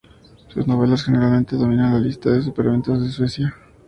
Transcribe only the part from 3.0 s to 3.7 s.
de Suecia.